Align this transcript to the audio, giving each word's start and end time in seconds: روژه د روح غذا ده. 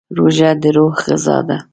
روژه 0.17 0.49
د 0.61 0.63
روح 0.75 0.95
غذا 1.07 1.37
ده. 1.47 1.57